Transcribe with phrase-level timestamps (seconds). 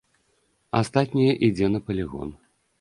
[0.79, 2.37] Астатняе ідзе на палігон.